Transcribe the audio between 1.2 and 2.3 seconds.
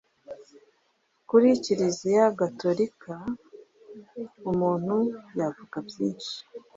Kuri Kiliziya